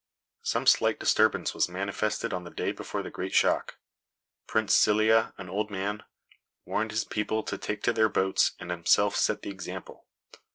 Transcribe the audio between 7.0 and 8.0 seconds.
people to take to